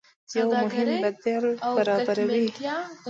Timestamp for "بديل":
1.03-1.45